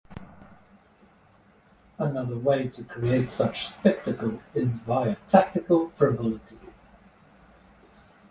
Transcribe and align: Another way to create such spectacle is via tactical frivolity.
Another 1.99 2.35
way 2.39 2.69
to 2.69 2.83
create 2.85 3.29
such 3.29 3.67
spectacle 3.67 4.41
is 4.55 4.81
via 4.81 5.15
tactical 5.29 5.89
frivolity. 5.91 6.57